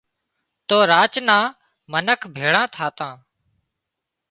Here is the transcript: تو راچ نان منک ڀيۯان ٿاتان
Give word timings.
تو 0.67 0.77
راچ 0.91 1.13
نان 1.27 1.47
منک 1.91 2.21
ڀيۯان 2.35 2.65
ٿاتان 2.73 3.13